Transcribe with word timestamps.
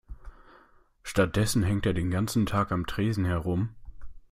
Stattdessen 1.03 1.61
hängt 1.61 1.85
er 1.85 1.93
den 1.93 2.09
ganzen 2.09 2.49
Abend 2.51 2.71
am 2.71 2.87
Tresen 2.87 3.23
herum. 3.23 3.69